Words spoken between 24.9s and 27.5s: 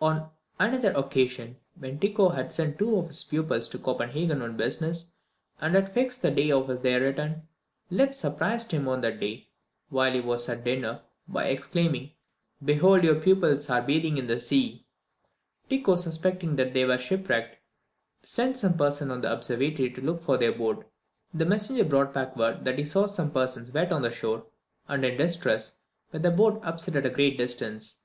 in distress, with a boat upset at a great